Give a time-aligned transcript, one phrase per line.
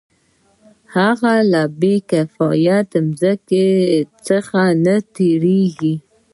[0.95, 3.67] هغه له بې کفایته ځمکې
[4.27, 5.93] څخه نه تېرېږي